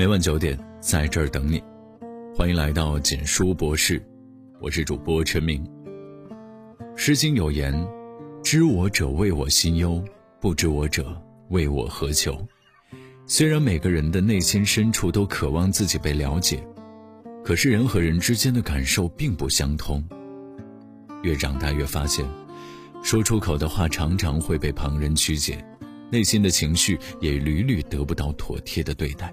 [0.00, 1.62] 每晚九点，在这儿等你。
[2.34, 4.02] 欢迎来到简书博士，
[4.58, 5.62] 我是主播陈明。
[6.96, 7.70] 《诗经》有言
[8.42, 10.02] ：“知我者，谓我心忧；
[10.40, 11.14] 不知我者，
[11.50, 12.34] 谓我何求。”
[13.28, 16.66] 虽然每个人的内心深处都渴望自己被了解，
[17.44, 20.02] 可是人和人之间的感受并不相通。
[21.22, 22.24] 越长大越发现，
[23.02, 25.62] 说出口的话常常会被旁人曲解，
[26.10, 29.30] 内心的情绪也屡屡得不到妥帖的对待。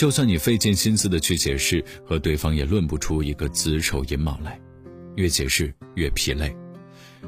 [0.00, 4.58] 就算你费尽心思的去解释，和对方也论不出一个子丑寅卯来，
[5.16, 6.56] 越解释越疲累。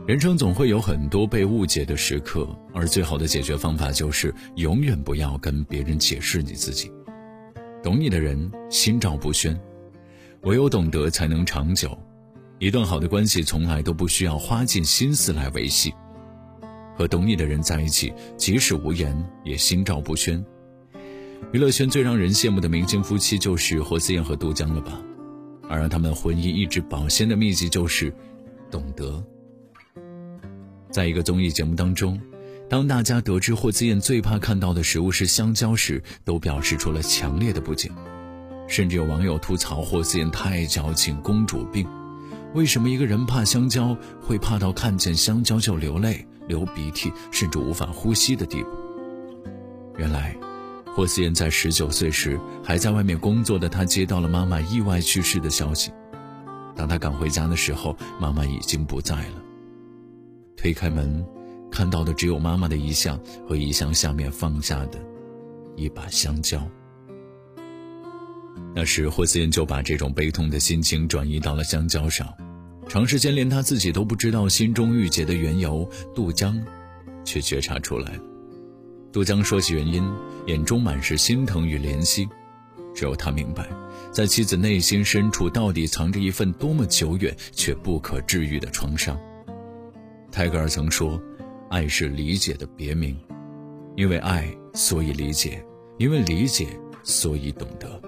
[0.06, 6.90] 人生总会有很多被误解的时刻，而最好的解决方法就是永远不要跟别人解释你自己。
[7.82, 9.54] 懂你的人心照不宣，
[10.44, 11.94] 唯有懂得才能长久。
[12.58, 15.92] 一段好的关系从来都不需要花尽心思来维系。
[16.96, 19.14] 和懂你的人在一起，即使无言
[19.44, 20.42] 也心照不宣。
[21.50, 25.00] 娱乐圈最让人羡慕的明星夫妻就是霍思燕和杜江了吧？
[25.68, 28.12] 而让他们婚姻一直保鲜的秘籍就是
[28.70, 29.22] 懂得。
[30.90, 32.20] 在一个综艺节目当中，
[32.68, 37.90] 当大家得知霍思燕最怕看到的食物是香蕉时，都表示出了强烈的不解，
[38.66, 41.86] 甚至有网友吐槽霍思燕太矫情，公主病。
[42.54, 48.68] 为什么一个人怕香蕉会怕到看见香蕉就流泪、流鼻涕，甚至无法呼吸的地步？
[49.98, 50.34] 原来。
[50.94, 55.90] 霍思燕在十九岁时还在外面工作的她，接到了妈妈意外去世的消息。
[56.76, 59.42] 当她赶回家的时候，妈妈已经不在了。
[60.56, 61.24] 推开门，
[61.70, 64.98] 看到的只有妈妈的遗像和遗像下面放下的
[65.76, 66.62] 一把香蕉。
[68.74, 72.26] 那时，霍思燕就把这种悲痛的心情转移到了香蕉上。
[72.86, 76.62] 长时间连她自己都不知道心中郁结的缘由，杜江
[77.24, 78.31] 却觉察出来了。
[79.12, 80.02] 杜江说起原因，
[80.46, 82.26] 眼中满是心疼与怜惜。
[82.94, 83.68] 只有他明白，
[84.10, 89.18] 在妻子内心深处到底藏着一份多么久远却不可治愈的创伤。
[90.30, 91.20] 泰戈尔曾说
[91.68, 93.14] ：“爱是理解的别名，
[93.96, 95.62] 因为爱，所以理解；
[95.98, 96.68] 因为理解，
[97.02, 98.00] 所以懂得。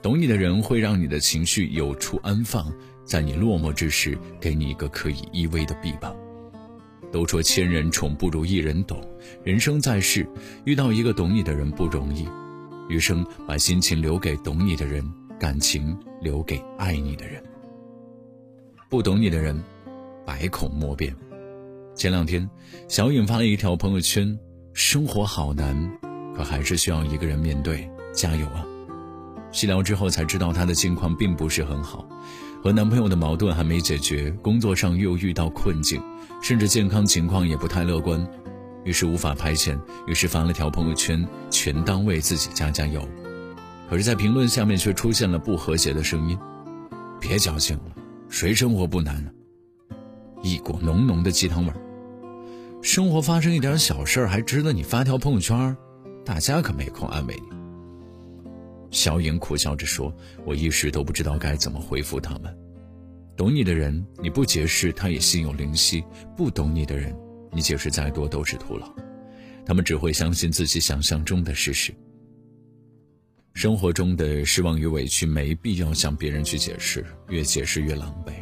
[0.00, 2.72] 懂你的人会让你的情绪有处安放，
[3.04, 6.16] 在你落寞之时，给你一个可以依偎的臂膀。”
[7.10, 9.00] 都说千人宠不如一人懂，
[9.42, 10.26] 人生在世，
[10.64, 12.28] 遇到一个懂你的人不容易。
[12.88, 15.04] 余生把心情留给懂你的人，
[15.38, 17.42] 感情留给爱你的人。
[18.88, 19.62] 不懂你的人，
[20.24, 21.14] 百口莫辩。
[21.94, 22.48] 前两天，
[22.88, 24.38] 小颖发了一条朋友圈
[24.72, 25.76] ：“生活好难，
[26.34, 28.64] 可还是需要一个人面对，加油啊！”
[29.52, 32.08] 细聊之后才知道，她的境况并不是很好。
[32.62, 36.02] 和男朋友的矛盾还没解决，工作上又遇到困境，
[36.42, 38.26] 甚至健康情况也不太乐观，
[38.84, 43.06] 于是无法排遣，于是发了条朋友圈，全当为自己加加油。
[43.88, 46.38] 可是，在评论下面却出现了不和谐的声音
[47.18, 47.84] ：“别矫情了，
[48.28, 49.30] 谁生活不难呢？”
[50.42, 51.76] 一股浓浓的鸡汤味儿。
[52.82, 55.76] 生活发生一点小事儿还值得你发条朋友圈？
[56.24, 57.57] 大家可没空安慰你。
[58.90, 60.14] 小颖苦笑着说
[60.46, 62.56] ：“我一时都不知道该怎么回复他们。
[63.36, 66.02] 懂你的人，你不解释他也心有灵犀；
[66.36, 67.14] 不懂你的人，
[67.52, 68.92] 你解释再多都是徒劳。
[69.64, 71.92] 他们只会相信自己想象中的事实。
[73.54, 78.32] 生活中的失望与委屈，没必要向别人去解释，越解释越狼狈。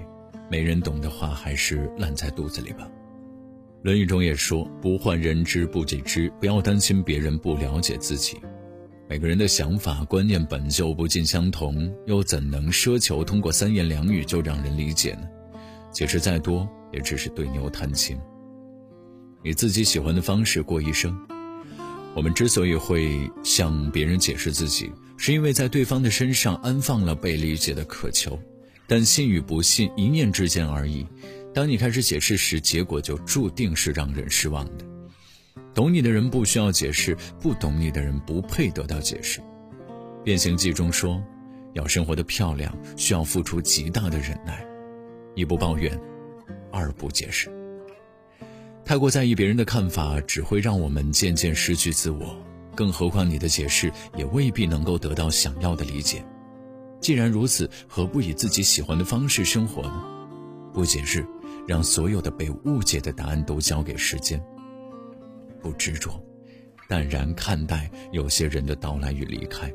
[0.51, 2.89] 没人懂的话，还是烂在肚子里吧。”
[3.89, 8.39] 《论语》中也说：“不患人之不己知，不要担心别人不了解自己。”
[9.09, 15.29] 每个人的想法观念本就不尽相同，又怎能奢求通过三言两语就让人理解呢？
[15.93, 18.19] 解释再多，也只是对牛弹琴。
[19.45, 21.17] 以自己喜欢的方式过一生。
[22.17, 28.37] 我们之所以会向别人解释自己，是因为在对方的身上安放了被理解的渴求。
[28.89, 31.07] 但信与不信，一念之间而已。
[31.55, 34.85] 当你开始解释时，结果就注定是让人失望的。
[35.77, 39.43] 懂你的人不需要解释，不懂你的人不配得到解释。
[40.25, 41.23] 变形记中说，
[41.75, 44.67] 要生活的漂亮，需要付出极大的忍耐。
[45.35, 46.01] 一不抱怨，
[46.73, 47.53] 二不解释。
[48.87, 52.35] 太过在意别人的看法，只会让我们渐渐失去自我。
[52.75, 56.25] 更何况你的解释也未必能够得到想要的理解。
[57.03, 60.03] 既然如此，何不以自己喜欢的方式生活呢？
[60.73, 61.27] 不解释，
[61.69, 64.43] 让所有的被误解的答案都交给时间。
[65.67, 66.25] 不执着，
[66.87, 69.69] 淡然看待有些人的到来与离开，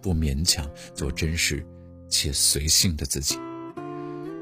[0.00, 1.62] 不勉强，做真实
[2.08, 3.38] 且随性的自己。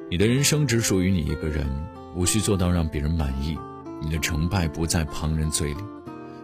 [0.09, 1.67] 你的人生只属于你一个人，
[2.15, 3.59] 无需做到让别人满意。
[4.01, 5.81] 你的成败不在旁人嘴里，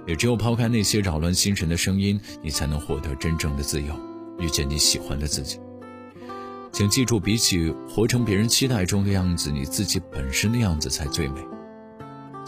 [0.04, 3.94] 也只有抛开那些扰乱心神的声音，你才能获得真正的自由，
[4.40, 5.60] 遇见你喜欢的自己。
[6.72, 11.40] 请记住，比起活成别人期待中的样子，你自己本身的样子才最美。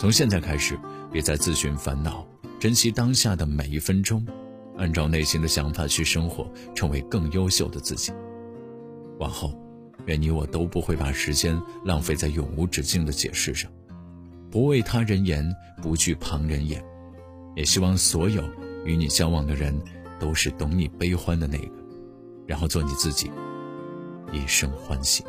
[0.02, 0.76] 从现在开始，
[1.12, 2.26] 别再自寻烦恼，
[2.58, 4.26] 珍惜当下的每一分钟，
[4.76, 8.12] 按照内心的想法去生活，成为更优秀的自己。
[9.20, 9.56] 往后，
[10.06, 13.70] 愿你我都不会把时间浪费在永无止境的解释上，
[14.50, 15.48] 不为他人言，
[15.80, 16.84] 不惧旁人眼。
[17.54, 18.42] 也希望所有
[18.84, 19.80] 与你交往的人，
[20.18, 21.72] 都是懂你悲欢的那个，
[22.44, 23.30] 然后做你自己。
[24.32, 25.22] 一生欢喜。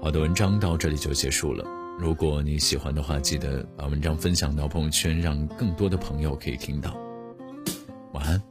[0.00, 1.81] 好的文章到这里就结束了。
[2.02, 6.96] 如果你喜欢的话，记得把文章分享到朋友圈，让更多的朋友可以听到。
[8.12, 8.42] 晚安。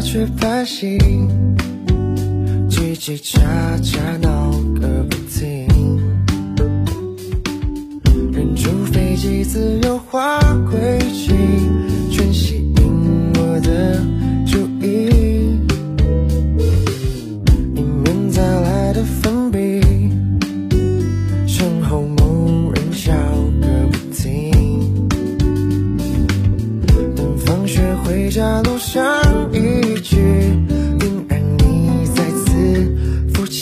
[0.00, 0.98] 去拍戏，
[2.94, 3.40] 叽叽喳
[3.82, 4.50] 喳闹
[4.80, 5.66] 个不停，
[8.32, 10.38] 人住飞机自由化
[10.70, 11.34] 轨迹，
[12.10, 14.00] 全吸引我的
[14.46, 15.58] 注意。
[17.74, 19.82] 迎面再来的粉笔，
[21.48, 23.12] 身后某人笑
[23.60, 25.08] 个不停。
[27.16, 29.33] 等放学回家路上。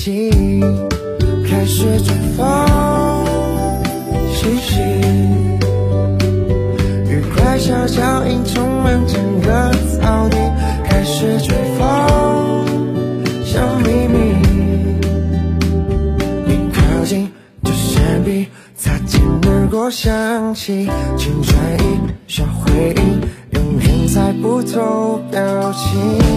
[0.05, 0.61] 心
[1.49, 3.25] 开始追风
[4.33, 4.81] 细细，
[7.09, 9.71] 愉快小脚印充满整个
[10.01, 10.37] 草地。
[10.85, 12.67] 开始追风，
[13.45, 14.19] 小秘密，
[16.49, 17.31] 一靠近
[17.63, 26.32] 就闪避，擦肩而过想起青春一小回忆，永远猜不透表情。